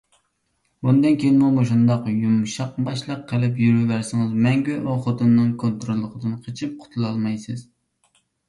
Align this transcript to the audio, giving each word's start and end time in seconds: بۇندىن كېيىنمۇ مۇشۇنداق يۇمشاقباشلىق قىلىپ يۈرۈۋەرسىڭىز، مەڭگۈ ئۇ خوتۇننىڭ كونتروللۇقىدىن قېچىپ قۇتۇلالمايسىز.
بۇندىن 0.85 1.17
كېيىنمۇ 1.23 1.49
مۇشۇنداق 1.57 2.07
يۇمشاقباشلىق 2.13 3.21
قىلىپ 3.33 3.61
يۈرۈۋەرسىڭىز، 3.65 4.33
مەڭگۈ 4.47 4.79
ئۇ 4.81 4.97
خوتۇننىڭ 5.05 5.55
كونتروللۇقىدىن 5.65 6.37
قېچىپ 6.49 6.77
قۇتۇلالمايسىز. 6.83 7.67